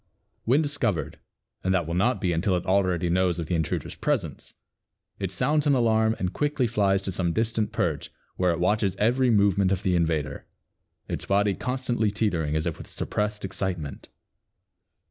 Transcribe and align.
When 0.45 0.63
discovered 0.63 1.19
and 1.63 1.75
that 1.75 1.85
will 1.85 1.93
not 1.93 2.19
be 2.19 2.33
until 2.33 2.55
it 2.55 2.65
already 2.65 3.07
knows 3.07 3.37
of 3.37 3.45
the 3.45 3.53
intruder's 3.53 3.93
presence, 3.93 4.55
it 5.19 5.29
sounds 5.31 5.67
an 5.67 5.75
alarm 5.75 6.15
and 6.17 6.33
quickly 6.33 6.65
flies 6.65 7.03
to 7.03 7.11
some 7.11 7.33
distant 7.33 7.71
perch 7.71 8.09
where 8.35 8.49
it 8.51 8.59
watches 8.59 8.95
every 8.95 9.29
movement 9.29 9.71
of 9.71 9.83
the 9.83 9.95
invader, 9.95 10.47
its 11.07 11.25
body 11.27 11.53
constantly 11.53 12.09
teetering 12.09 12.55
as 12.55 12.65
if 12.65 12.79
with 12.79 12.87
suppressed 12.87 13.45
excitement. 13.45 14.09